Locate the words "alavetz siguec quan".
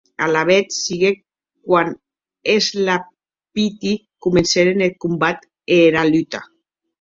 0.25-1.91